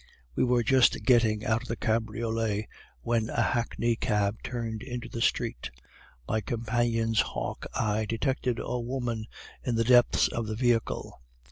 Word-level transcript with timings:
We 0.35 0.43
were 0.43 0.63
just 0.63 1.03
getting 1.05 1.45
out 1.45 1.61
of 1.61 1.67
the 1.67 1.75
cabriolet, 1.75 2.67
when 3.03 3.29
a 3.29 3.39
hackney 3.39 3.95
cab 3.95 4.37
turned 4.41 4.81
into 4.81 5.07
the 5.07 5.21
street. 5.21 5.69
My 6.27 6.41
companion's 6.41 7.21
hawk 7.21 7.67
eye 7.75 8.05
detected 8.05 8.57
a 8.59 8.79
woman 8.79 9.27
in 9.63 9.75
the 9.75 9.83
depths 9.83 10.27
of 10.27 10.47
the 10.47 10.55
vehicle. 10.55 11.21